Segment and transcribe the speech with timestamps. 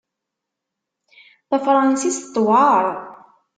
[1.49, 2.85] Tafṛansist tewɛeṛ.